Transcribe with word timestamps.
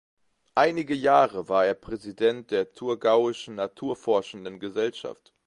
Einige 0.55 0.95
Jahre 0.95 1.47
war 1.47 1.67
er 1.67 1.75
Präsident 1.75 2.49
der 2.49 2.73
Thurgauischen 2.73 3.53
Naturforschenden 3.53 4.59
Gesellschaft. 4.59 5.31